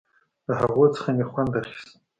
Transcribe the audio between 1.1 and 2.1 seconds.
مې خوند اخيست.